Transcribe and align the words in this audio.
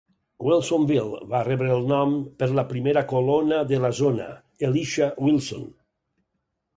Wilsonville 0.45 1.17
va 1.33 1.41
rebre 1.47 1.67
el 1.75 1.83
nom 1.91 2.15
per 2.39 2.47
la 2.59 2.63
primera 2.71 3.03
colona 3.11 3.59
de 3.73 3.79
la 3.83 3.91
zona, 3.99 4.31
Elisha 4.69 5.11
Wilson. 5.27 5.69